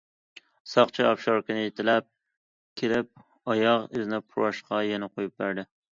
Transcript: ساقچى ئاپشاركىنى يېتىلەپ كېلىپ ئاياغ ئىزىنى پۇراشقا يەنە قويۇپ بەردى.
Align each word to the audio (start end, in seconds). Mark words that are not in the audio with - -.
ساقچى 0.69 1.03
ئاپشاركىنى 1.09 1.65
يېتىلەپ 1.65 2.07
كېلىپ 2.81 3.23
ئاياغ 3.55 3.87
ئىزىنى 3.91 4.21
پۇراشقا 4.31 4.85
يەنە 4.89 5.11
قويۇپ 5.13 5.37
بەردى. 5.45 5.69